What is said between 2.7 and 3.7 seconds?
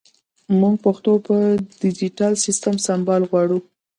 سمبال غواړو